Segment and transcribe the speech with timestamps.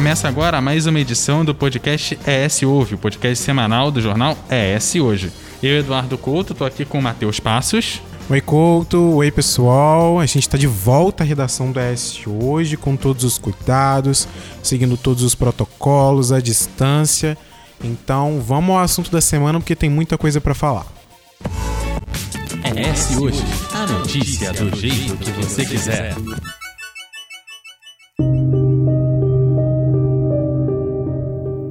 [0.00, 4.94] Começa agora mais uma edição do podcast ES Ouve, o podcast semanal do jornal ES
[4.94, 5.30] Hoje.
[5.62, 8.00] Eu, Eduardo Couto, tô aqui com o Matheus Passos.
[8.30, 8.98] Oi, Couto.
[9.16, 10.18] Oi, pessoal.
[10.18, 14.26] A gente está de volta à redação do ES Hoje, com todos os cuidados,
[14.62, 17.36] seguindo todos os protocolos, a distância.
[17.84, 20.86] Então, vamos ao assunto da semana, porque tem muita coisa para falar.
[22.64, 26.14] ES Hoje, a notícia do jeito que você quiser.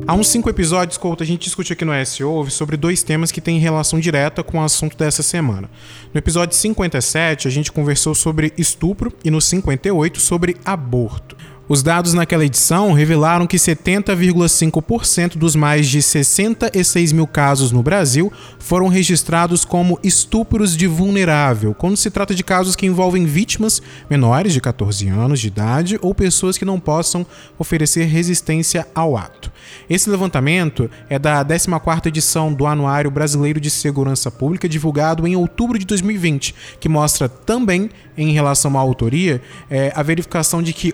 [0.10, 3.40] Há uns cinco episódios, Couto, a gente discutiu aqui no SO sobre dois temas que
[3.40, 5.70] têm relação direta com o assunto dessa semana.
[6.12, 11.38] No episódio 57, a gente conversou sobre estupro e no 58 sobre aborto.
[11.70, 18.34] Os dados naquela edição revelaram que 70,5% dos mais de 66 mil casos no Brasil
[18.58, 24.52] foram registrados como estupros de vulnerável, quando se trata de casos que envolvem vítimas menores
[24.52, 27.24] de 14 anos de idade ou pessoas que não possam
[27.60, 29.52] oferecer resistência ao ato.
[29.88, 35.78] Esse levantamento é da 14ª edição do Anuário Brasileiro de Segurança Pública, divulgado em outubro
[35.78, 40.94] de 2020, que mostra também, em relação à autoria, é, a verificação de que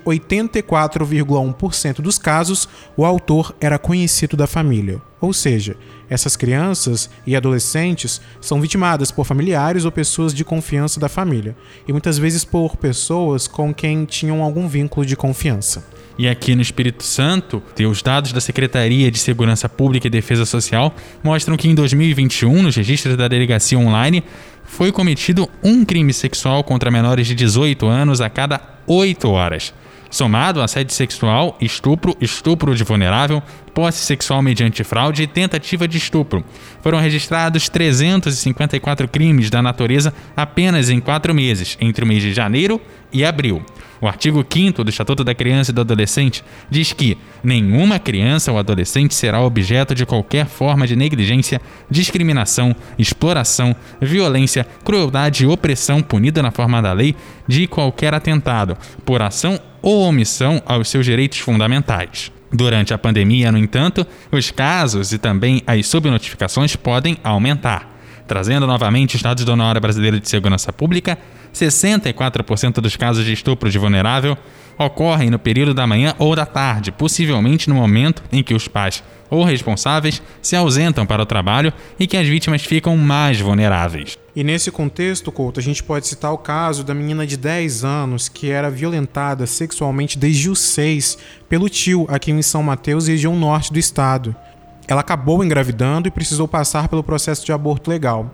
[0.66, 5.02] 84,1% dos casos o autor era conhecido da família.
[5.22, 5.76] Ou seja,
[6.10, 11.56] essas crianças e adolescentes são vitimadas por familiares ou pessoas de confiança da família,
[11.88, 15.86] e muitas vezes por pessoas com quem tinham algum vínculo de confiança.
[16.18, 20.96] E aqui no Espírito Santo, os dados da Secretaria de Segurança Pública e Defesa Social
[21.22, 24.24] mostram que em 2021, nos registros da delegacia online,
[24.64, 29.74] foi cometido um crime sexual contra menores de 18 anos a cada 8 horas.
[30.16, 36.42] Somado assédio sexual, estupro, estupro de vulnerável, posse sexual mediante fraude e tentativa de estupro.
[36.82, 42.80] Foram registrados 354 crimes da natureza apenas em quatro meses, entre o mês de janeiro
[43.12, 43.62] e abril.
[44.00, 48.58] O artigo 5 do Estatuto da Criança e do Adolescente diz que nenhuma criança ou
[48.58, 56.42] adolescente será objeto de qualquer forma de negligência, discriminação, exploração, violência, crueldade e opressão punida
[56.42, 62.32] na forma da lei de qualquer atentado, por ação ou omissão aos seus direitos fundamentais.
[62.52, 67.96] Durante a pandemia, no entanto, os casos e também as subnotificações podem aumentar.
[68.28, 71.20] Trazendo novamente os dados da Hora Brasileira de Segurança Pública,
[71.54, 74.36] 64% dos casos de estupro de vulnerável
[74.80, 79.04] ocorrem no período da manhã ou da tarde, possivelmente no momento em que os pais
[79.30, 84.18] ou responsáveis se ausentam para o trabalho e que as vítimas ficam mais vulneráveis.
[84.36, 88.28] E nesse contexto, Couto, a gente pode citar o caso da menina de 10 anos
[88.28, 93.72] que era violentada sexualmente desde os 6 pelo tio aqui em São Mateus, região norte
[93.72, 94.36] do estado.
[94.90, 98.30] Ela acabou engravidando e precisou passar pelo processo de aborto legal.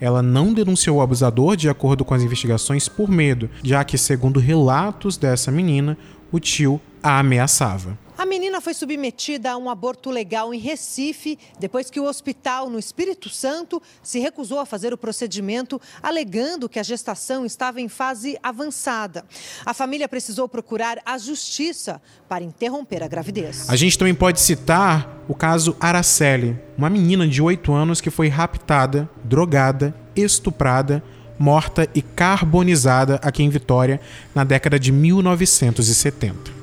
[0.00, 4.38] Ela não denunciou o abusador de acordo com as investigações por medo, já que, segundo
[4.38, 5.98] relatos dessa menina,
[6.30, 7.98] o tio a ameaçava.
[8.22, 12.78] A menina foi submetida a um aborto legal em Recife, depois que o hospital no
[12.78, 18.38] Espírito Santo se recusou a fazer o procedimento, alegando que a gestação estava em fase
[18.40, 19.24] avançada.
[19.66, 23.68] A família precisou procurar a justiça para interromper a gravidez.
[23.68, 28.28] A gente também pode citar o caso Araceli, uma menina de 8 anos que foi
[28.28, 31.02] raptada, drogada, estuprada,
[31.36, 34.00] morta e carbonizada aqui em Vitória
[34.32, 36.61] na década de 1970.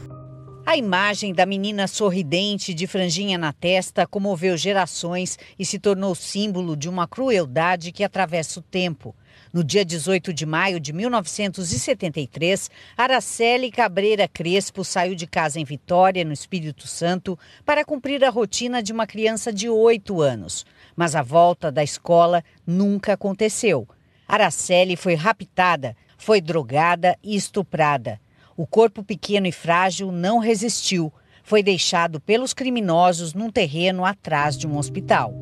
[0.69, 6.78] A imagem da menina sorridente de franjinha na testa comoveu gerações e se tornou símbolo
[6.78, 9.16] de uma crueldade que atravessa o tempo.
[9.52, 16.24] No dia 18 de maio de 1973, Araceli Cabreira Crespo saiu de casa em Vitória,
[16.24, 20.68] no Espírito Santo, para cumprir a rotina de uma criança de 8 anos.
[20.96, 23.88] Mas a volta da escola nunca aconteceu.
[24.28, 28.22] Araceli foi raptada, foi drogada e estuprada.
[28.59, 31.13] O corpo pequeno e frágil não resistiu.
[31.45, 35.33] Foi deixado pelos criminosos num terreno atrás de um hospital.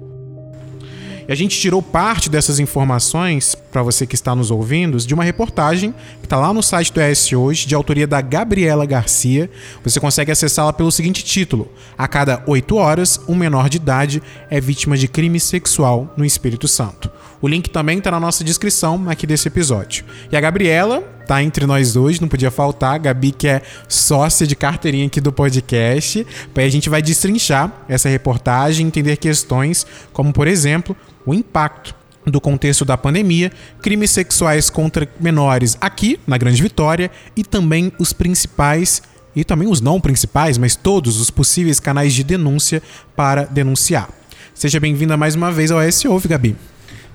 [1.27, 5.23] E a gente tirou parte dessas informações, para você que está nos ouvindo, de uma
[5.23, 9.49] reportagem que está lá no site do ES Hoje, de autoria da Gabriela Garcia.
[9.83, 14.61] Você consegue acessá-la pelo seguinte título: A cada oito horas, um menor de idade é
[14.61, 17.11] vítima de crime sexual no Espírito Santo.
[17.41, 20.05] O link também está na nossa descrição aqui desse episódio.
[20.31, 22.95] E a Gabriela tá entre nós hoje, não podia faltar.
[22.95, 26.25] A Gabi, que é sócia de carteirinha aqui do podcast.
[26.55, 30.95] Aí a gente vai destrinchar essa reportagem, entender questões como, por exemplo,
[31.25, 31.95] o impacto
[32.25, 33.51] do contexto da pandemia,
[33.81, 39.01] crimes sexuais contra menores aqui na Grande Vitória e também os principais
[39.35, 42.81] e também os não principais, mas todos os possíveis canais de denúncia
[43.15, 44.09] para denunciar.
[44.53, 46.55] Seja bem-vinda mais uma vez ao SO, Gabi.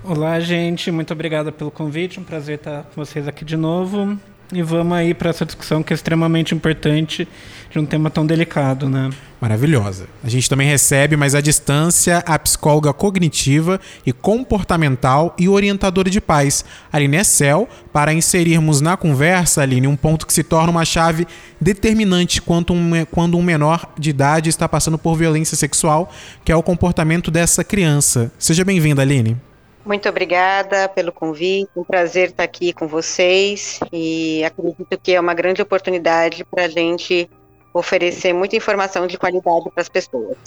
[0.05, 0.91] Olá, gente.
[0.91, 2.19] Muito obrigada pelo convite.
[2.19, 4.19] Um prazer estar com vocês aqui de novo.
[4.51, 7.25] e vamos aí para essa discussão que é extremamente importante
[7.71, 9.09] de um tema tão delicado, né?
[9.39, 10.05] Maravilhosa.
[10.21, 16.19] A gente também recebe, mas à distância, a psicóloga cognitiva e comportamental e orientadora de
[16.19, 21.25] paz, Aline Essel, para inserirmos na conversa, Aline, um ponto que se torna uma chave
[21.61, 26.11] determinante quando um, quando um menor de idade está passando por violência sexual,
[26.43, 28.29] que é o comportamento dessa criança.
[28.37, 29.37] Seja bem-vinda, Aline.
[29.85, 35.33] Muito obrigada pelo convite, um prazer estar aqui com vocês e acredito que é uma
[35.33, 37.29] grande oportunidade para a gente
[37.73, 40.37] oferecer muita informação de qualidade para as pessoas.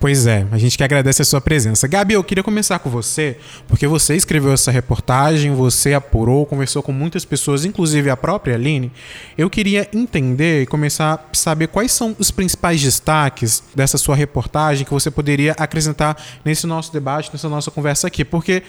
[0.00, 1.86] Pois é, a gente que agradece a sua presença.
[1.86, 3.36] Gabi, eu queria começar com você,
[3.68, 8.90] porque você escreveu essa reportagem, você apurou, conversou com muitas pessoas, inclusive a própria Aline.
[9.38, 14.84] Eu queria entender e começar a saber quais são os principais destaques dessa sua reportagem
[14.84, 18.64] que você poderia acrescentar nesse nosso debate, nessa nossa conversa aqui, porque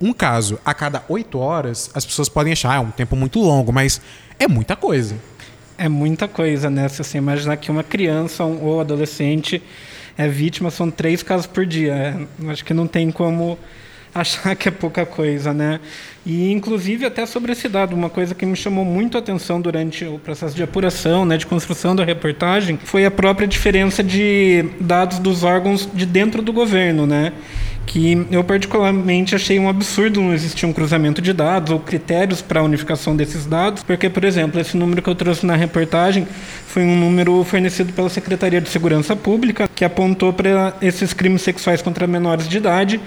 [0.00, 3.38] um caso a cada oito horas, as pessoas podem achar, ah, é um tempo muito
[3.38, 4.00] longo, mas
[4.38, 5.14] é muita coisa
[5.80, 6.86] é muita coisa, né?
[6.90, 9.62] Se você imaginar que uma criança ou adolescente
[10.16, 11.94] é vítima, são três casos por dia.
[12.44, 13.58] É, acho que não tem como
[14.14, 15.80] achar que é pouca coisa, né?
[16.24, 20.04] E inclusive até sobre esse dado, uma coisa que me chamou muito a atenção durante
[20.04, 25.18] o processo de apuração, né, de construção da reportagem, foi a própria diferença de dados
[25.18, 27.32] dos órgãos de dentro do governo, né?
[27.90, 32.60] que eu particularmente achei um absurdo não existir um cruzamento de dados ou critérios para
[32.60, 36.24] a unificação desses dados, porque, por exemplo, esse número que eu trouxe na reportagem
[36.68, 41.82] foi um número fornecido pela Secretaria de Segurança Pública, que apontou para esses crimes sexuais
[41.82, 43.00] contra menores de idade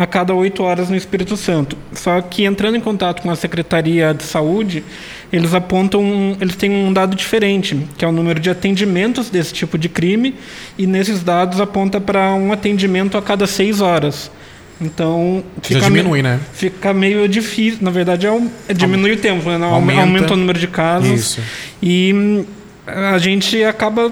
[0.00, 1.76] a cada oito horas no Espírito Santo.
[1.92, 4.82] Só que entrando em contato com a Secretaria de Saúde,
[5.30, 9.76] eles apontam, eles têm um dado diferente, que é o número de atendimentos desse tipo
[9.76, 10.34] de crime,
[10.78, 14.30] e nesses dados aponta para um atendimento a cada seis horas.
[14.80, 16.40] Então fica diminui, meio, né?
[16.54, 17.80] Fica meio difícil.
[17.82, 19.62] Na verdade, é, um, é diminui o tempo, né?
[19.66, 21.10] aumenta, aumenta o número de casos.
[21.10, 21.40] Isso.
[21.82, 22.46] E hum,
[22.86, 24.10] a gente acaba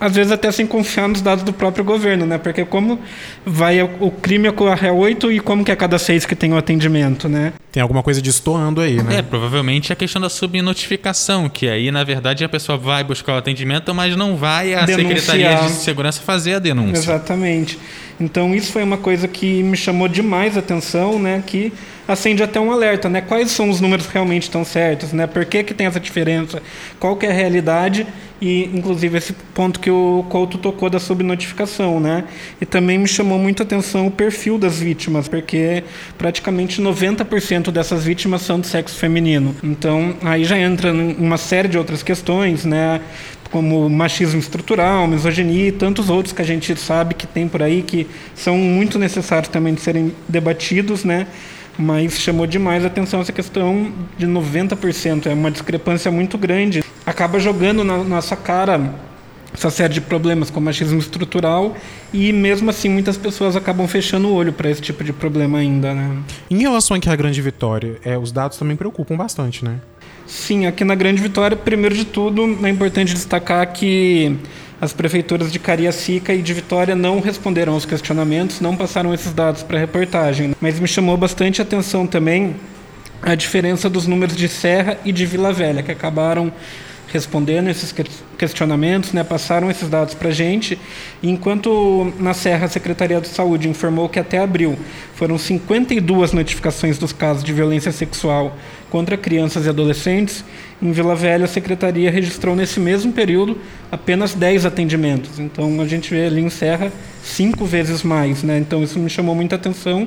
[0.00, 2.38] às vezes até sem confiar nos dados do próprio governo, né?
[2.38, 2.98] Porque como
[3.44, 6.56] vai o crime ocorre a oito e como que é cada seis que tem o
[6.56, 7.52] atendimento, né?
[7.70, 9.18] Tem alguma coisa destoando aí, né?
[9.18, 13.36] É, provavelmente a questão da subnotificação, que aí, na verdade, a pessoa vai buscar o
[13.36, 15.18] atendimento, mas não vai a Denunciar.
[15.18, 16.98] Secretaria de Segurança fazer a denúncia.
[16.98, 17.78] Exatamente.
[18.20, 21.42] Então isso foi uma coisa que me chamou demais a atenção, né?
[21.46, 21.72] Que
[22.06, 23.20] acende até um alerta, né?
[23.20, 25.26] Quais são os números realmente tão certos, né?
[25.26, 26.62] Por que, que tem essa diferença?
[27.00, 28.06] Qual que é a realidade?
[28.40, 32.24] E, inclusive, esse ponto que o Couto tocou da subnotificação, né?
[32.60, 35.82] E também me chamou muito a atenção o perfil das vítimas, porque
[36.18, 39.54] praticamente 90% dessas vítimas são de sexo feminino.
[39.62, 43.00] Então, aí já entra uma série de outras questões, né?
[43.54, 47.82] Como machismo estrutural, misoginia e tantos outros que a gente sabe que tem por aí
[47.82, 48.04] que
[48.34, 51.28] são muito necessários também de serem debatidos, né?
[51.78, 56.82] Mas chamou demais a atenção essa questão de 90%, é uma discrepância muito grande.
[57.06, 58.92] Acaba jogando na nossa cara
[59.54, 61.76] essa série de problemas como machismo estrutural
[62.12, 65.94] e mesmo assim muitas pessoas acabam fechando o olho para esse tipo de problema ainda,
[65.94, 66.18] né?
[66.50, 69.76] Em relação aqui à Grande Vitória, é, os dados também preocupam bastante, né?
[70.26, 74.36] Sim, aqui na Grande Vitória, primeiro de tudo, é importante destacar que
[74.80, 79.62] as prefeituras de Cariacica e de Vitória não responderam aos questionamentos, não passaram esses dados
[79.62, 80.54] para a reportagem.
[80.60, 82.56] Mas me chamou bastante atenção também
[83.22, 86.52] a diferença dos números de Serra e de Vila Velha, que acabaram
[87.14, 87.94] respondendo esses
[88.36, 90.76] questionamentos, né, passaram esses dados para a gente.
[91.22, 94.76] Enquanto na Serra a Secretaria de Saúde informou que até abril
[95.14, 98.56] foram 52 notificações dos casos de violência sexual
[98.90, 100.44] contra crianças e adolescentes,
[100.84, 103.58] em Vila Velha a Secretaria registrou nesse mesmo período
[103.90, 105.40] apenas 10 atendimentos.
[105.40, 108.42] Então a gente vê ali em Serra cinco vezes mais.
[108.42, 108.58] Né?
[108.58, 110.06] Então isso me chamou muita atenção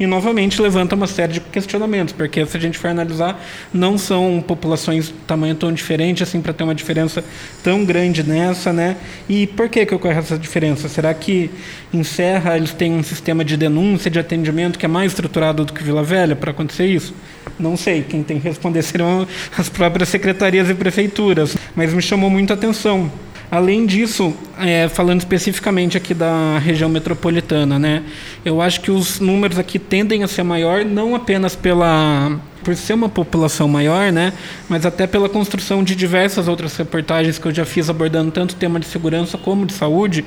[0.00, 3.42] e novamente levanta uma série de questionamentos, porque se a gente for analisar,
[3.72, 7.24] não são populações de tamanho tão diferente assim para ter uma diferença
[7.64, 8.96] tão grande nessa, né?
[9.28, 10.88] E por que que ocorre essa diferença?
[10.88, 11.50] Será que
[11.92, 15.72] em Serra eles têm um sistema de denúncia, de atendimento que é mais estruturado do
[15.72, 17.12] que Vila Velha para acontecer isso?
[17.58, 22.28] Não sei, quem tem que responder serão as próprias secretarias e prefeituras, mas me chamou
[22.28, 23.10] muito atenção.
[23.50, 28.02] Além disso, é, falando especificamente aqui da região metropolitana, né,
[28.44, 32.92] eu acho que os números aqui tendem a ser maior, não apenas pela por ser
[32.92, 34.34] uma população maior, né,
[34.68, 38.56] mas até pela construção de diversas outras reportagens que eu já fiz abordando tanto o
[38.56, 40.22] tema de segurança como de saúde,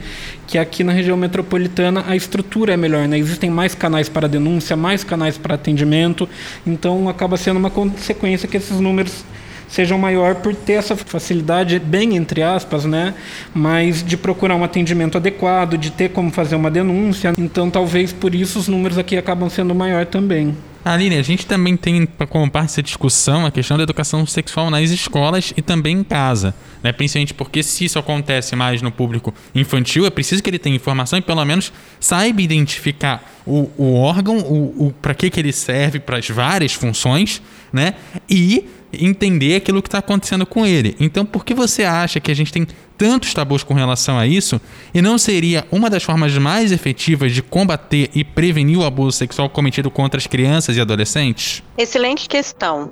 [0.47, 4.75] que aqui na região metropolitana a estrutura é melhor, né, existem mais canais para denúncia,
[4.75, 6.27] mais canais para atendimento,
[6.65, 9.23] então acaba sendo uma consequência que esses números
[9.71, 13.15] sejam maior por ter essa facilidade, bem entre aspas, né?
[13.53, 17.33] Mas de procurar um atendimento adequado, de ter como fazer uma denúncia.
[17.37, 20.55] Então, talvez por isso os números aqui acabam sendo maior também.
[20.83, 24.89] Aline, a gente também tem como parte dessa discussão a questão da educação sexual nas
[24.89, 26.55] escolas e também em casa.
[26.81, 26.91] Né?
[26.91, 31.19] Principalmente porque se isso acontece mais no público infantil, é preciso que ele tenha informação
[31.19, 35.99] e pelo menos saiba identificar o, o órgão, o, o para que, que ele serve,
[35.99, 37.93] para as várias funções, né?
[38.27, 40.95] E entender aquilo que está acontecendo com ele.
[40.99, 42.67] Então, por que você acha que a gente tem
[42.97, 44.61] tantos tabus com relação a isso
[44.93, 49.49] e não seria uma das formas mais efetivas de combater e prevenir o abuso sexual
[49.49, 51.63] cometido contra as crianças e adolescentes?
[51.77, 52.91] Excelente questão.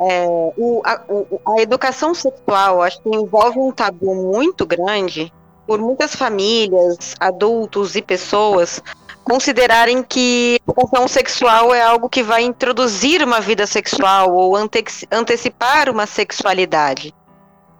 [0.00, 5.32] É, o, a, o, a educação sexual acho que envolve um tabu muito grande
[5.66, 8.80] por muitas famílias, adultos e pessoas
[9.28, 14.82] considerarem que educação sexual é algo que vai introduzir uma vida sexual ou ante
[15.12, 17.14] antecipar uma sexualidade.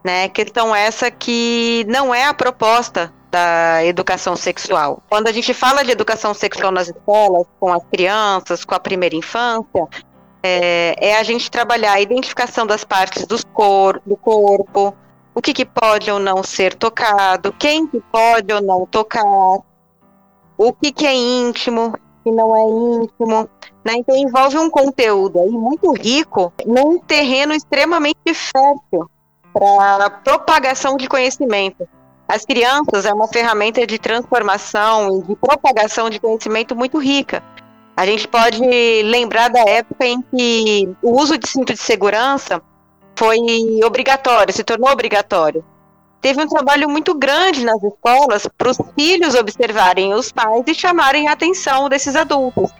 [0.05, 0.28] Né?
[0.28, 5.02] Questão essa que não é a proposta da educação sexual.
[5.09, 9.17] Quando a gente fala de educação sexual nas escolas, com as crianças, com a primeira
[9.17, 9.87] infância,
[10.43, 14.95] é, é a gente trabalhar a identificação das partes cor, do corpo,
[15.35, 19.25] o que, que pode ou não ser tocado, quem que pode ou não tocar,
[20.59, 21.93] o que, que é íntimo, o
[22.25, 23.49] que não é íntimo.
[23.85, 23.95] Né?
[23.99, 29.09] Então envolve um conteúdo aí muito rico num terreno extremamente fértil
[29.55, 31.88] para propagação de conhecimento.
[32.27, 37.43] As crianças é uma ferramenta de transformação e de propagação de conhecimento muito rica.
[37.97, 38.61] A gente pode
[39.05, 42.61] lembrar da época em que o uso de cinto de segurança
[43.17, 43.38] foi
[43.83, 45.65] obrigatório, se tornou obrigatório
[46.20, 51.28] teve um trabalho muito grande nas escolas para os filhos observarem os pais e chamarem
[51.28, 52.70] a atenção desses adultos.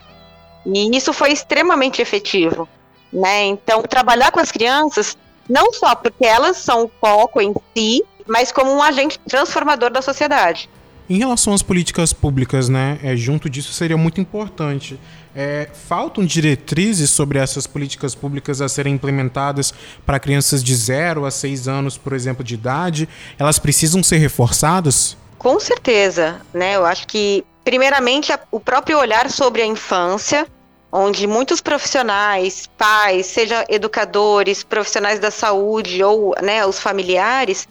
[0.65, 2.67] E isso foi extremamente efetivo.
[3.11, 3.45] Né?
[3.45, 5.17] Então, trabalhar com as crianças,
[5.49, 10.01] não só porque elas são o foco em si, mas como um agente transformador da
[10.01, 10.69] sociedade.
[11.09, 14.99] Em relação às políticas públicas, né, é, junto disso seria muito importante.
[15.35, 19.73] É, faltam diretrizes sobre essas políticas públicas a serem implementadas
[20.05, 23.07] para crianças de 0 a 6 anos, por exemplo, de idade.
[23.37, 25.15] Elas precisam ser reforçadas?
[25.37, 26.75] Com certeza, né?
[26.75, 30.47] Eu acho que, primeiramente, o próprio olhar sobre a infância,
[30.91, 37.67] onde muitos profissionais, pais, seja educadores, profissionais da saúde ou né, os familiares,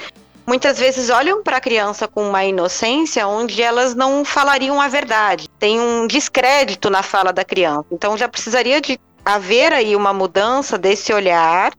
[0.49, 5.47] muitas vezes olham para a criança com uma inocência onde elas não falariam a verdade.
[5.59, 7.85] Tem um descrédito na fala da criança.
[7.93, 11.71] Então já precisaria de haver aí uma mudança desse olhar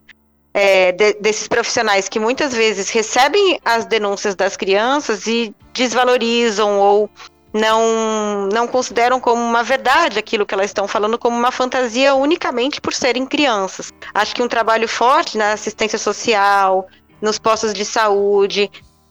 [0.54, 7.10] é, de, desses profissionais que muitas vezes recebem as denúncias das crianças e desvalorizam ou
[7.52, 12.80] não, não consideram como uma verdade aquilo que elas estão falando, como uma fantasia unicamente
[12.80, 13.92] por serem crianças.
[14.14, 16.88] Acho que um trabalho forte na assistência social,
[17.22, 18.70] nos postos de saúde,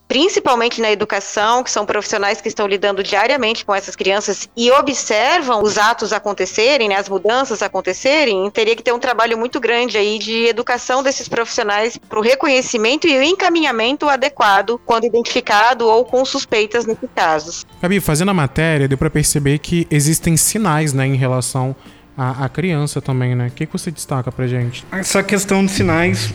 [0.09, 5.61] principalmente na educação, que são profissionais que estão lidando diariamente com essas crianças e observam
[5.61, 10.17] os atos acontecerem, né, as mudanças acontecerem, teria que ter um trabalho muito grande aí
[10.17, 16.25] de educação desses profissionais para o reconhecimento e o encaminhamento adequado quando identificado ou com
[16.25, 17.63] suspeitas nesses casos.
[17.79, 21.75] Gabi, fazendo a matéria, deu para perceber que existem sinais, né, em relação
[22.17, 23.47] à, criança também, né?
[23.47, 24.83] O que, que você destaca pra gente?
[24.91, 26.33] Essa questão de sinais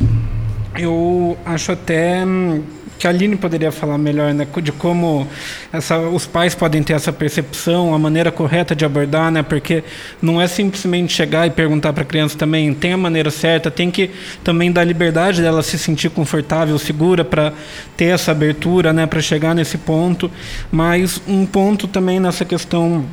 [0.77, 2.63] eu acho até hum,
[2.99, 5.27] que a Aline poderia falar melhor né, de como
[5.73, 9.85] essa, os pais podem ter essa percepção, a maneira correta de abordar, né, porque
[10.23, 13.91] não é simplesmente chegar e perguntar para a criança também, tem a maneira certa, tem
[13.91, 14.11] que
[14.43, 17.53] também dar liberdade dela se sentir confortável, segura para
[17.97, 20.31] ter essa abertura, né, para chegar nesse ponto.
[20.71, 23.05] Mas um ponto também nessa questão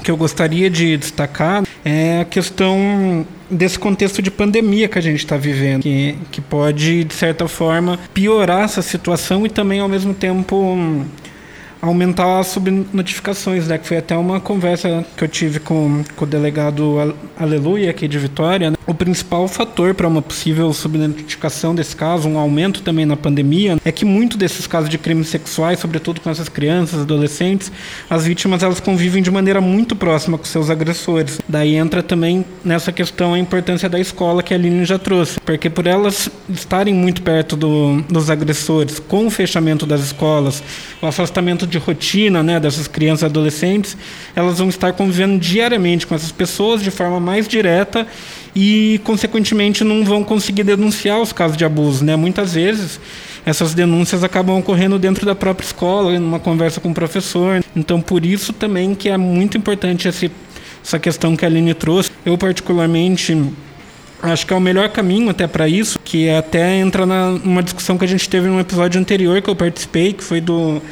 [0.00, 5.18] que eu gostaria de destacar é a questão desse contexto de pandemia que a gente
[5.18, 10.14] está vivendo, que, que pode, de certa forma, piorar essa situação e também, ao mesmo
[10.14, 11.04] tempo,
[11.80, 13.78] aumentar as subnotificações, né?
[13.78, 18.18] Que foi até uma conversa que eu tive com, com o delegado Aleluia aqui de
[18.18, 18.70] Vitória.
[18.70, 18.76] Né?
[18.86, 23.92] O principal fator para uma possível subnotificação desse caso, um aumento também na pandemia, é
[23.92, 27.70] que muito desses casos de crimes sexuais, sobretudo com essas crianças, adolescentes,
[28.08, 31.40] as vítimas elas convivem de maneira muito próxima com seus agressores.
[31.48, 35.70] Daí entra também nessa questão a importância da escola que a Aline já trouxe, porque
[35.70, 40.62] por elas estarem muito perto do, dos agressores, com o fechamento das escolas,
[41.00, 43.96] o afastamento de rotina né, dessas crianças e adolescentes,
[44.34, 48.06] elas vão estar convivendo diariamente com essas pessoas de forma mais direta
[48.54, 52.04] e, consequentemente, não vão conseguir denunciar os casos de abuso.
[52.04, 52.16] Né?
[52.16, 53.00] Muitas vezes,
[53.44, 57.64] essas denúncias acabam ocorrendo dentro da própria escola, numa conversa com o professor.
[57.74, 60.30] Então, por isso também que é muito importante esse,
[60.84, 62.10] essa questão que a Aline trouxe.
[62.24, 63.36] Eu, particularmente,
[64.22, 68.04] acho que é o melhor caminho até para isso, que até entra numa discussão que
[68.04, 70.82] a gente teve num episódio anterior que eu participei, que foi do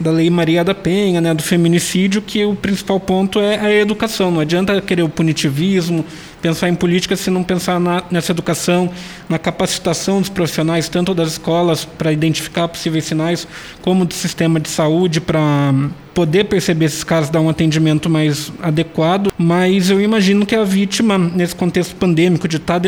[0.00, 4.30] da Lei Maria da Penha, né, do feminicídio, que o principal ponto é a educação.
[4.30, 6.04] Não adianta querer o punitivismo,
[6.40, 8.90] pensar em política se não pensar na, nessa educação,
[9.28, 13.46] na capacitação dos profissionais, tanto das escolas para identificar possíveis sinais,
[13.82, 15.72] como do sistema de saúde para
[16.18, 19.30] poder perceber esses casos, dar um atendimento mais adequado.
[19.38, 22.80] Mas eu imagino que a vítima, nesse contexto pandêmico, de estar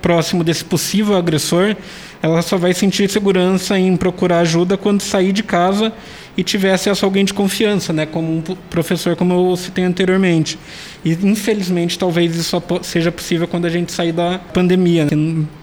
[0.00, 1.76] próximo desse possível agressor,
[2.20, 5.92] ela só vai sentir segurança em procurar ajuda quando sair de casa
[6.36, 10.58] e tiver acesso a alguém de confiança, né, como um professor, como eu citei anteriormente.
[11.04, 15.06] E infelizmente talvez isso só seja possível quando a gente sair da pandemia.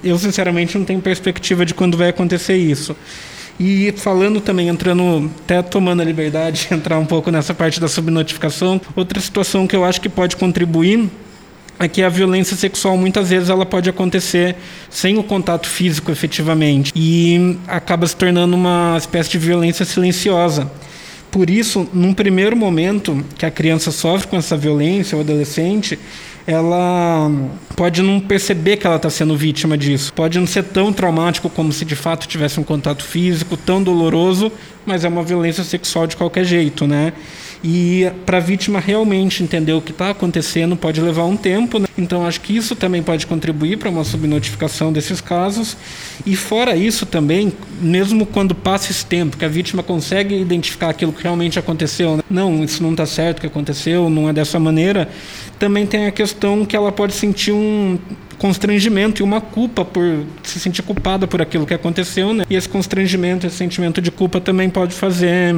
[0.01, 2.95] Eu sinceramente não tenho perspectiva de quando vai acontecer isso.
[3.59, 7.87] E falando também, entrando, até tomando a liberdade de entrar um pouco nessa parte da
[7.87, 11.09] subnotificação, outra situação que eu acho que pode contribuir
[11.77, 14.55] é que a violência sexual muitas vezes ela pode acontecer
[14.89, 20.69] sem o contato físico efetivamente e acaba se tornando uma espécie de violência silenciosa.
[21.31, 25.99] Por isso, num primeiro momento que a criança sofre com essa violência, o adolescente,
[26.47, 27.31] ela
[27.75, 30.11] pode não perceber que ela está sendo vítima disso.
[30.11, 34.51] Pode não ser tão traumático como se de fato tivesse um contato físico, tão doloroso,
[34.85, 37.13] mas é uma violência sexual de qualquer jeito, né?
[37.63, 41.77] E para a vítima realmente entender o que está acontecendo pode levar um tempo.
[41.77, 41.87] Né?
[41.97, 45.75] Então acho que isso também pode contribuir para uma subnotificação desses casos.
[46.25, 47.51] E fora isso também,
[47.81, 52.23] mesmo quando passa esse tempo, que a vítima consegue identificar aquilo que realmente aconteceu, né?
[52.29, 55.09] não, isso não está certo que aconteceu, não é dessa maneira,
[55.57, 57.99] também tem a questão que ela pode sentir um
[58.39, 62.45] constrangimento e uma culpa por se sentir culpada por aquilo que aconteceu, né?
[62.49, 65.53] E esse constrangimento, esse sentimento de culpa também pode fazer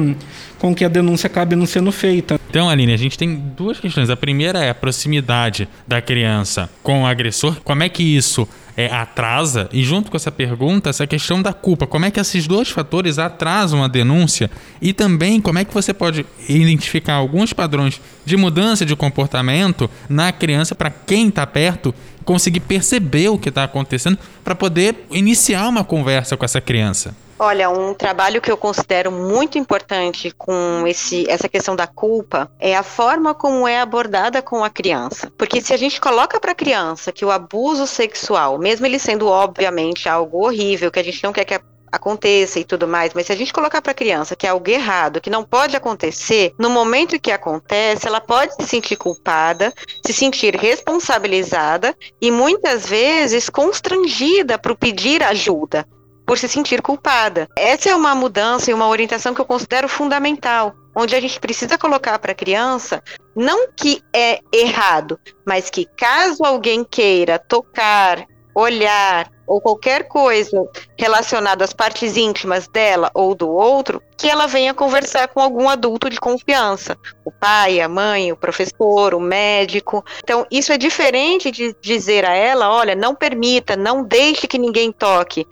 [0.58, 2.38] com que a denúncia acabe não sendo feita.
[2.50, 4.10] Então, Aline, a gente tem duas questões.
[4.10, 7.56] A primeira é a proximidade da criança com o agressor.
[7.64, 11.86] Como é que isso é, atrasa, e junto com essa pergunta, essa questão da culpa,
[11.86, 14.50] como é que esses dois fatores atrasam a denúncia
[14.80, 20.32] e também como é que você pode identificar alguns padrões de mudança de comportamento na
[20.32, 25.84] criança para quem está perto conseguir perceber o que está acontecendo para poder iniciar uma
[25.84, 27.14] conversa com essa criança.
[27.44, 32.76] Olha, um trabalho que eu considero muito importante com esse, essa questão da culpa é
[32.76, 35.28] a forma como é abordada com a criança.
[35.36, 39.26] Porque se a gente coloca para a criança que o abuso sexual, mesmo ele sendo
[39.26, 43.32] obviamente algo horrível, que a gente não quer que aconteça e tudo mais, mas se
[43.32, 46.70] a gente colocar para a criança que é algo errado, que não pode acontecer, no
[46.70, 49.74] momento que acontece, ela pode se sentir culpada,
[50.06, 55.84] se sentir responsabilizada e muitas vezes constrangida para pedir ajuda
[56.32, 57.46] por se sentir culpada.
[57.54, 61.76] Essa é uma mudança e uma orientação que eu considero fundamental, onde a gente precisa
[61.76, 63.02] colocar para a criança
[63.36, 71.64] não que é errado, mas que caso alguém queira tocar, olhar ou qualquer coisa relacionada
[71.64, 76.20] às partes íntimas dela ou do outro, que ela venha conversar com algum adulto de
[76.20, 80.04] confiança, o pai, a mãe, o professor, o médico.
[80.22, 84.92] Então, isso é diferente de dizer a ela, olha, não permita, não deixe que ninguém
[84.92, 85.46] toque,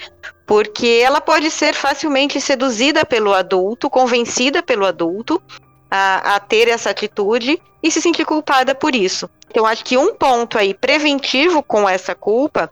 [0.46, 5.42] porque ela pode ser facilmente seduzida pelo adulto, convencida pelo adulto
[5.90, 9.28] a, a, ter essa atitude e se sentir culpada por isso.
[9.50, 12.70] Então, acho que um ponto aí preventivo com essa culpa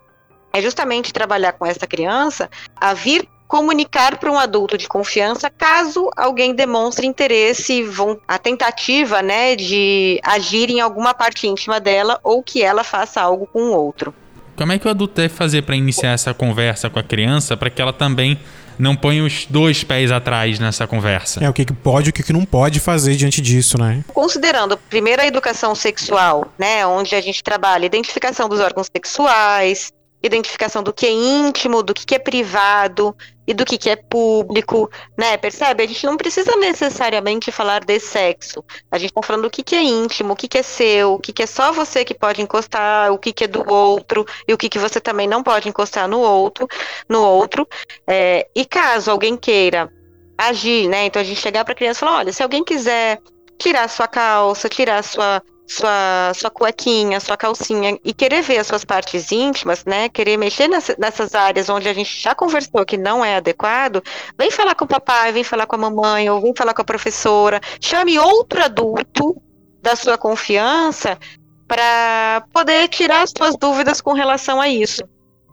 [0.59, 6.11] é justamente trabalhar com essa criança a vir comunicar para um adulto de confiança caso
[6.15, 12.43] alguém demonstre interesse, vão, a tentativa né, de agir em alguma parte íntima dela ou
[12.43, 14.15] que ela faça algo com o outro.
[14.55, 17.71] Como é que o adulto deve fazer para iniciar essa conversa com a criança para
[17.71, 18.39] que ela também
[18.79, 21.43] não ponha os dois pés atrás nessa conversa?
[21.43, 24.05] É, o que, que pode e o que, que não pode fazer diante disso, né?
[24.13, 30.83] Considerando primeiro a educação sexual, né, onde a gente trabalha identificação dos órgãos sexuais, identificação
[30.83, 35.37] do que é íntimo, do que é privado e do que é público, né?
[35.37, 35.83] Percebe?
[35.83, 38.65] A gente não precisa necessariamente falar de sexo.
[38.91, 41.47] A gente está falando do que é íntimo, o que é seu, o que é
[41.47, 45.29] só você que pode encostar, o que é do outro e o que você também
[45.29, 46.67] não pode encostar no outro,
[47.09, 47.67] no outro.
[48.07, 49.91] É, e caso alguém queira
[50.37, 51.07] agir, né?
[51.07, 53.19] Então a gente chegar para a criança e falar, olha, se alguém quiser
[53.59, 58.85] tirar sua calça, tirar sua sua, sua cuequinha, sua calcinha e querer ver as suas
[58.85, 60.09] partes íntimas, né?
[60.09, 64.03] Querer mexer nessa, nessas áreas onde a gente já conversou que não é adequado,
[64.39, 66.85] vem falar com o papai, vem falar com a mamãe, ou vem falar com a
[66.85, 69.41] professora, chame outro adulto
[69.83, 71.19] da sua confiança
[71.67, 75.03] para poder tirar as suas dúvidas com relação a isso.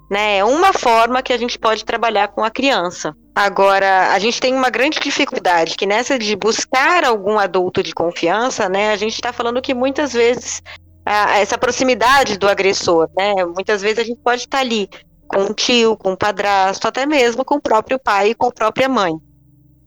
[0.10, 0.38] Né?
[0.38, 3.15] É uma forma que a gente pode trabalhar com a criança.
[3.36, 8.70] Agora, a gente tem uma grande dificuldade, que nessa de buscar algum adulto de confiança,
[8.70, 10.63] né, a gente está falando que muitas vezes
[11.06, 14.88] a, essa proximidade do agressor, né, muitas vezes a gente pode estar tá ali
[15.28, 18.54] com um tio, com um padrasto, até mesmo com o próprio pai e com a
[18.54, 19.13] própria mãe,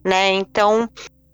[0.04, 0.86] né, então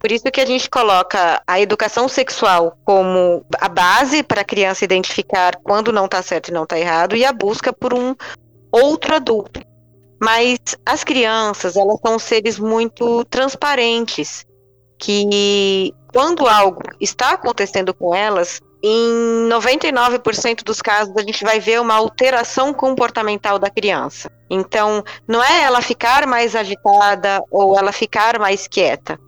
[0.05, 4.85] Por isso que a gente coloca a educação sexual como a base para a criança
[4.85, 8.15] identificar quando não está certo e não está errado e a busca por um
[8.75, 9.61] outro adulto.
[10.21, 14.47] Mas as crianças, elas são seres muito transparentes,
[14.99, 21.81] que quando algo está acontecendo com elas, em 99% dos casos a gente vai ver
[21.81, 24.31] uma alteração comportamental da criança.
[24.49, 29.19] Então, não é ela ficar mais agitada ou ela ficar mais quieta.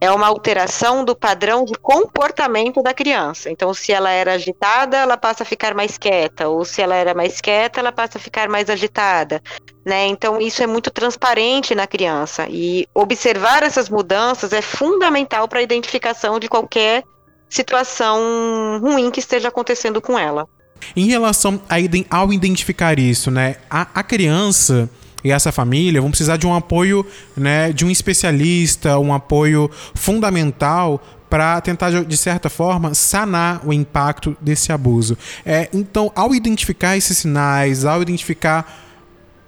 [0.00, 3.50] É uma alteração do padrão de comportamento da criança.
[3.50, 7.12] Então, se ela era agitada, ela passa a ficar mais quieta, ou se ela era
[7.12, 9.42] mais quieta, ela passa a ficar mais agitada.
[9.84, 10.06] Né?
[10.06, 12.46] Então, isso é muito transparente na criança.
[12.48, 17.04] E observar essas mudanças é fundamental para a identificação de qualquer
[17.48, 20.48] situação ruim que esteja acontecendo com ela.
[20.96, 21.60] Em relação
[22.08, 24.88] ao identificar isso, né, a, a criança
[25.24, 27.04] e essa família vão precisar de um apoio,
[27.36, 34.36] né, de um especialista, um apoio fundamental para tentar de certa forma sanar o impacto
[34.40, 35.16] desse abuso.
[35.46, 38.89] É, então, ao identificar esses sinais, ao identificar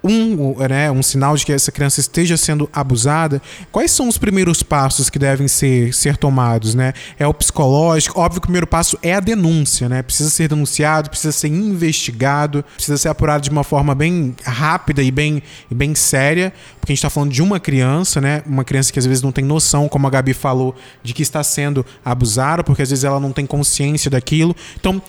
[0.02, 4.62] um, né, um sinal de que essa criança esteja sendo abusada, quais são os primeiros
[4.62, 6.74] passos que devem ser, ser tomados?
[6.74, 6.92] Né?
[7.18, 10.02] É o psicológico, óbvio que o primeiro passo é a denúncia, né?
[10.02, 15.10] Precisa ser denunciado, precisa ser investigado, precisa ser apurado de uma forma bem rápida e
[15.10, 18.42] bem, e bem séria, porque a gente está falando de uma criança, né?
[18.46, 21.42] Uma criança que às vezes não tem noção, como a Gabi falou, de que está
[21.42, 24.54] sendo abusada, porque às vezes ela não tem consciência daquilo.
[24.78, 25.00] Então,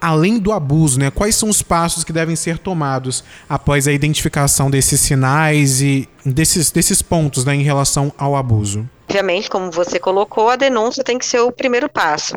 [0.00, 1.10] além do abuso, né?
[1.10, 6.70] Quais são os passos que devem ser tomados após a identificação desses sinais e desses,
[6.70, 8.88] desses pontos né, em relação ao abuso?
[9.04, 12.34] Obviamente, como você colocou, a denúncia tem que ser o primeiro passo.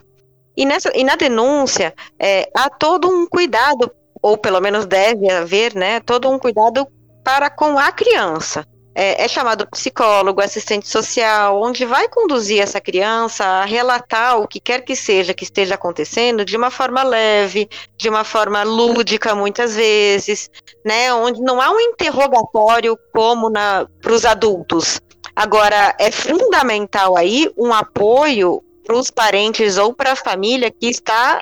[0.58, 5.74] E, nessa, e na denúncia, é, há todo um cuidado, ou pelo menos deve haver,
[5.76, 6.00] né?
[6.00, 6.88] Todo um cuidado
[7.24, 13.44] para com a criança é, é, chamado psicólogo, assistente social, onde vai conduzir essa criança
[13.44, 18.08] a relatar o que quer que seja que esteja acontecendo de uma forma leve, de
[18.08, 20.50] uma forma lúdica, muitas vezes,
[20.86, 21.14] né?
[21.14, 25.02] Onde não há um interrogatório como para os adultos.
[25.36, 31.42] Agora, é fundamental aí um apoio para os parentes ou para a família que está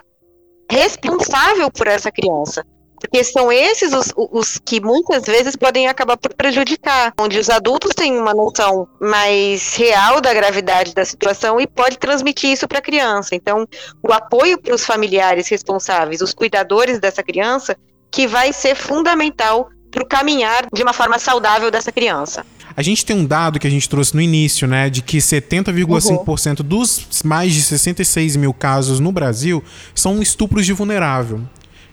[0.69, 2.65] responsável por essa criança.
[3.01, 7.93] Porque são esses os, os, que muitas vezes podem acabar por prejudicar, onde os adultos
[7.95, 12.81] têm uma noção mais real da gravidade da situação e pode transmitir isso para a
[12.81, 13.35] criança.
[13.35, 13.67] Então,
[14.07, 17.75] o apoio para os familiares responsáveis, os cuidadores dessa criança,
[18.11, 22.45] que vai ser fundamental para o caminhar de uma forma saudável dessa criança.
[22.75, 26.59] A gente tem um dado que a gente trouxe no início, né, de que 70,5%
[26.59, 26.65] uhum.
[26.65, 29.61] dos mais de 66 mil casos no Brasil
[29.93, 31.41] são estupros de vulnerável.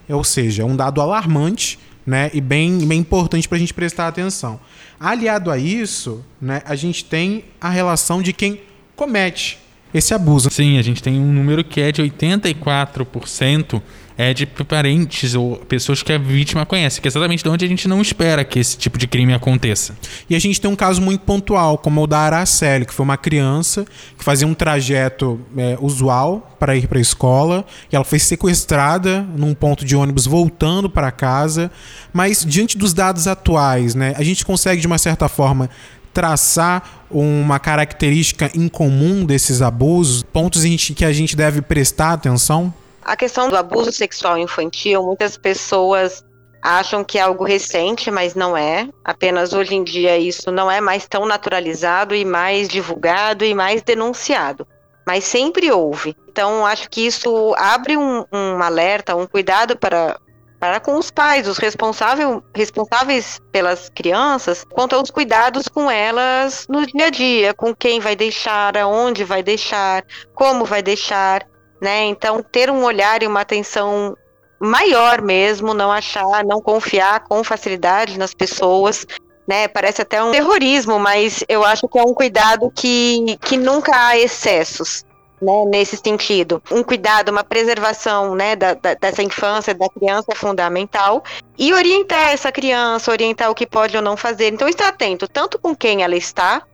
[0.08, 4.08] Ou seja, é um dado alarmante né, e bem, bem importante para a gente prestar
[4.08, 4.58] atenção.
[4.98, 8.60] Aliado a isso, né, a gente tem a relação de quem
[8.96, 9.58] comete
[9.92, 10.50] esse abuso.
[10.50, 13.82] Sim, a gente tem um número que é de 84%
[14.18, 17.68] é de parentes ou pessoas que a vítima conhece, que é exatamente de onde a
[17.68, 19.96] gente não espera que esse tipo de crime aconteça.
[20.28, 23.16] E a gente tem um caso muito pontual, como o da Araceli, que foi uma
[23.16, 23.86] criança
[24.18, 29.22] que fazia um trajeto é, usual para ir para a escola, e ela foi sequestrada
[29.36, 31.70] num ponto de ônibus voltando para casa,
[32.12, 35.70] mas diante dos dados atuais, né, a gente consegue de uma certa forma
[36.12, 42.74] traçar uma característica em comum desses abusos, pontos em que a gente deve prestar atenção?
[43.08, 46.22] A questão do abuso sexual infantil, muitas pessoas
[46.62, 48.86] acham que é algo recente, mas não é.
[49.02, 53.80] Apenas hoje em dia isso não é mais tão naturalizado e mais divulgado e mais
[53.80, 54.68] denunciado.
[55.06, 56.14] Mas sempre houve.
[56.28, 60.20] Então, acho que isso abre um, um alerta, um cuidado para,
[60.60, 66.84] para com os pais, os responsável, responsáveis pelas crianças, quanto aos cuidados com elas no
[66.84, 71.48] dia a dia, com quem vai deixar, aonde vai deixar, como vai deixar
[71.80, 72.04] né?
[72.04, 74.16] Então, ter um olhar e uma atenção
[74.60, 79.06] maior mesmo, não achar, não confiar com facilidade nas pessoas,
[79.46, 79.68] né?
[79.68, 84.18] Parece até um terrorismo, mas eu acho que é um cuidado que, que nunca há
[84.18, 85.06] excessos.
[85.40, 90.34] Né, nesse sentido, um cuidado, uma preservação né, da, da, dessa infância, da criança é
[90.34, 91.22] fundamental
[91.56, 94.52] e orientar essa criança, orientar o que pode ou não fazer.
[94.52, 96.64] Então, estar atento tanto com quem ela está,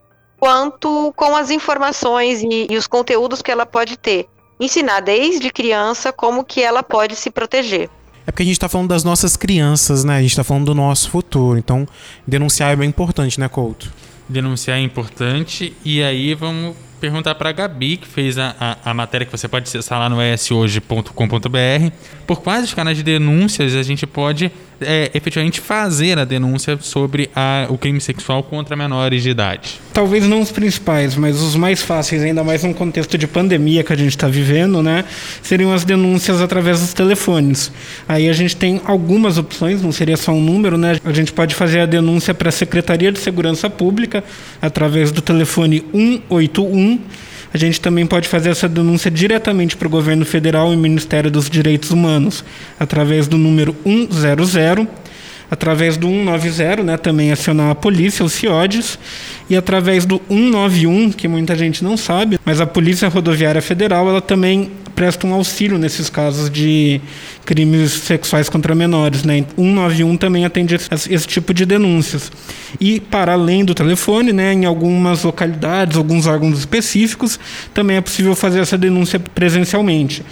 [0.41, 6.13] quanto com as informações e, e os conteúdos que ela pode ter ensinar desde criança
[6.13, 7.89] como que ela pode se proteger.
[8.27, 10.17] É porque a gente está falando das nossas crianças, né?
[10.17, 11.59] A gente está falando do nosso futuro.
[11.59, 11.87] Então,
[12.27, 13.93] denunciar é bem importante, né, Couto?
[14.29, 15.77] Denunciar é importante.
[15.85, 19.47] E aí vamos perguntar para a Gabi, que fez a, a, a, matéria que você
[19.47, 21.93] pode acessar lá no eshoje.com.br.
[22.27, 27.31] Por quais os canais de denúncias a gente pode é, efetivamente fazer a denúncia sobre
[27.35, 29.81] a, o crime sexual contra menores de idade?
[29.93, 33.93] Talvez não os principais, mas os mais fáceis, ainda mais num contexto de pandemia que
[33.93, 35.05] a gente está vivendo, né?
[35.43, 37.71] Seriam as denúncias através dos telefones.
[38.09, 40.99] Aí a gente tem algumas opções, não seria só um número, né?
[41.05, 44.25] A gente pode fazer a denúncia para a Secretaria de Segurança Pública
[44.61, 47.01] através do telefone 181
[47.55, 51.49] a gente também pode fazer essa denúncia diretamente para o governo federal e Ministério dos
[51.49, 52.45] Direitos Humanos,
[52.81, 54.89] através do número 100,
[55.49, 58.99] através do 190, né, também acionar a polícia, os CIODES,
[59.49, 64.21] e através do 191, que muita gente não sabe, mas a Polícia Rodoviária Federal, ela
[64.21, 67.01] também presta um auxílio nesses casos de
[67.45, 69.25] crimes sexuais contra menores.
[69.25, 69.45] Né?
[69.57, 72.31] 191 também atende esse, tipo de denúncias.
[72.81, 77.39] E, para além do telefone, né, em algumas localidades, alguns órgãos específicos,
[77.73, 80.23] também é possível fazer essa denúncia presencialmente.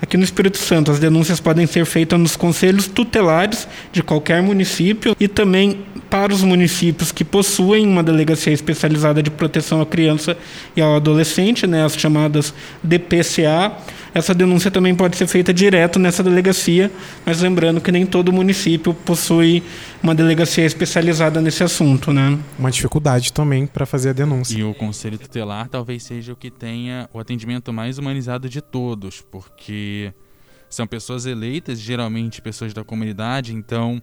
[0.00, 5.16] Aqui no Espírito Santo, as denúncias podem ser feitas nos conselhos tutelares de qualquer município
[5.18, 5.78] e também
[6.14, 10.38] para os municípios que possuem uma delegacia especializada de proteção à criança
[10.76, 13.76] e ao adolescente, né, as chamadas DPCA,
[14.14, 16.88] essa denúncia também pode ser feita direto nessa delegacia,
[17.26, 19.60] mas lembrando que nem todo município possui
[20.00, 22.38] uma delegacia especializada nesse assunto, né?
[22.56, 24.56] Uma dificuldade também para fazer a denúncia.
[24.56, 29.20] E o conselho tutelar talvez seja o que tenha o atendimento mais humanizado de todos,
[29.20, 30.12] porque
[30.70, 34.00] são pessoas eleitas, geralmente pessoas da comunidade, então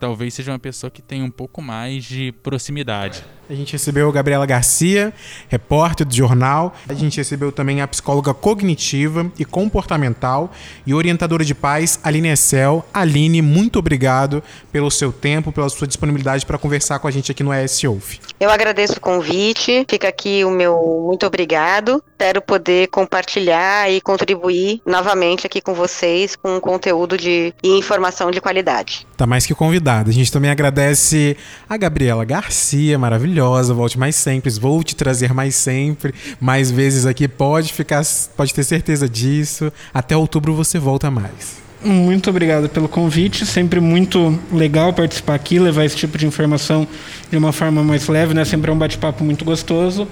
[0.00, 3.22] talvez seja uma pessoa que tenha um pouco mais de proximidade.
[3.50, 5.12] A gente recebeu a Gabriela Garcia,
[5.48, 6.72] repórter do jornal.
[6.88, 10.52] A gente recebeu também a psicóloga cognitiva e comportamental
[10.86, 12.84] e orientadora de paz, Aline Essel.
[12.94, 17.42] Aline, muito obrigado pelo seu tempo, pela sua disponibilidade para conversar com a gente aqui
[17.42, 18.20] no ES Ouve.
[18.38, 22.00] Eu agradeço o convite, fica aqui o meu muito obrigado.
[22.12, 28.30] Espero poder compartilhar e contribuir novamente aqui com vocês com um conteúdo de e informação
[28.30, 29.06] de qualidade.
[29.16, 30.10] Tá mais que convidada.
[30.10, 31.36] A gente também agradece
[31.68, 37.06] a Gabriela Garcia, maravilhosa maravilhosa, volte mais sempre, vou te trazer mais sempre, mais vezes
[37.06, 38.02] aqui, pode ficar,
[38.36, 39.72] pode ter certeza disso.
[39.92, 41.60] Até outubro você volta mais.
[41.82, 46.86] Muito obrigado pelo convite, sempre muito legal participar aqui, levar esse tipo de informação
[47.30, 48.44] de uma forma mais leve, né?
[48.44, 50.06] Sempre é um bate-papo muito gostoso.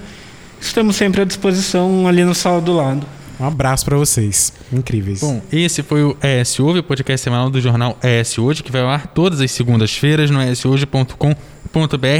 [0.59, 3.05] Estamos sempre à disposição ali no sala do lado.
[3.39, 4.51] Um abraço para vocês.
[4.73, 5.21] Incríveis.
[5.21, 8.81] Bom, esse foi o ES Ouve, o podcast semanal do jornal ES Hoje, que vai
[8.81, 11.58] ao ar todas as segundas-feiras no eshoje.com.br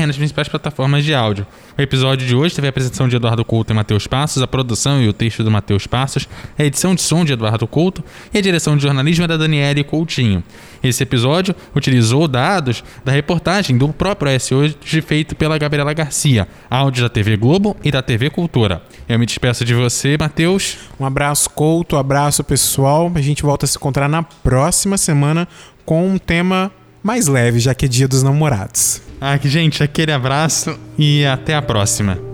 [0.05, 1.45] nas principais plataformas de áudio.
[1.77, 5.01] O episódio de hoje teve a apresentação de Eduardo Couto e Matheus Passos, a produção
[5.01, 8.41] e o texto do Matheus Passos, a edição de som de Eduardo Couto e a
[8.41, 10.43] direção de jornalismo é da Daniele Coutinho.
[10.83, 17.03] Esse episódio utilizou dados da reportagem do próprio S hoje feito pela Gabriela Garcia, áudio
[17.03, 18.83] da TV Globo e da TV Cultura.
[19.07, 20.77] Eu me despeço de você, Matheus.
[20.99, 23.11] Um abraço, Couto, um abraço, pessoal.
[23.15, 25.47] A gente volta a se encontrar na próxima semana
[25.85, 26.71] com um tema
[27.03, 29.01] mais leve, já que é dia dos namorados.
[29.21, 32.29] Ah, gente, aquele abraço e até a próxima.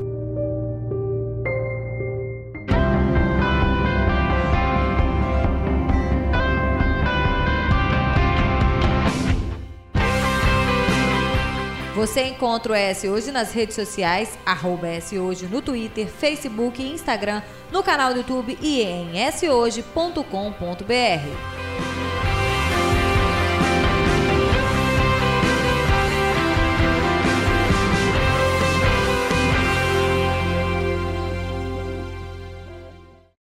[11.96, 16.94] Você encontra o S Hoje nas redes sociais, arroba S Hoje no Twitter, Facebook e
[16.94, 20.26] Instagram, no canal do YouTube e em shoje.com.br.